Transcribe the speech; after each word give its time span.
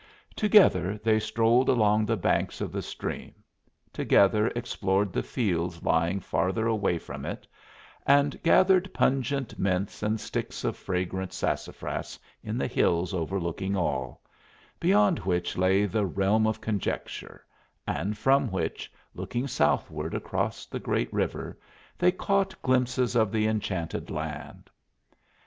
Together 0.35 0.97
they 1.03 1.19
strolled 1.19 1.69
along 1.69 2.07
the 2.07 2.17
banks 2.17 2.59
of 2.59 2.71
the 2.71 2.81
stream; 2.81 3.35
together 3.93 4.47
explored 4.55 5.13
the 5.13 5.21
fields 5.21 5.83
lying 5.83 6.19
farther 6.19 6.65
away 6.65 6.97
from 6.97 7.23
it, 7.23 7.45
and 8.07 8.41
gathered 8.41 8.91
pungent 8.95 9.59
mints 9.59 10.01
and 10.01 10.19
sticks 10.19 10.63
of 10.63 10.75
fragrant 10.75 11.31
sassafras 11.31 12.17
in 12.41 12.57
the 12.57 12.65
hills 12.65 13.13
overlooking 13.13 13.75
all 13.77 14.23
beyond 14.79 15.19
which 15.19 15.55
lay 15.55 15.85
the 15.85 16.03
Realm 16.03 16.47
of 16.47 16.59
Conjecture, 16.61 17.45
and 17.85 18.17
from 18.17 18.49
which, 18.49 18.91
looking 19.13 19.45
southward 19.45 20.15
across 20.15 20.65
the 20.65 20.79
great 20.79 21.13
river, 21.13 21.59
they 21.99 22.11
caught 22.11 22.59
glimpses 22.63 23.15
of 23.15 23.31
the 23.31 23.45
Enchanted 23.45 24.09
Land. 24.09 24.71